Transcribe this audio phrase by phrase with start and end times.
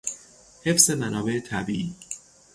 [0.63, 1.95] حفظ منابع طبیعی